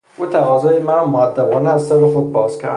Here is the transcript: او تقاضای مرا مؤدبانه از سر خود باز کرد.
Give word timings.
او 0.17 0.25
تقاضای 0.25 0.79
مرا 0.79 1.05
مؤدبانه 1.05 1.69
از 1.69 1.83
سر 1.87 2.05
خود 2.13 2.31
باز 2.31 2.57
کرد. 2.57 2.69